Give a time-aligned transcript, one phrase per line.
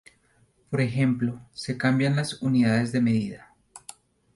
[0.71, 3.51] Por ejemplo, se cambian las unidades de medida.